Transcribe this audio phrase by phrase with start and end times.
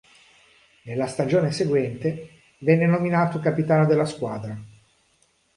[0.85, 4.59] Nella stagione seguente, venne nominato capitano della squadra.